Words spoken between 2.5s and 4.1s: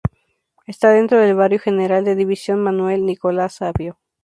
Manuel Nicolás Savio.